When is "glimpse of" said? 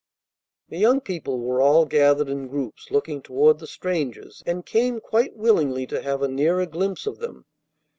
6.65-7.19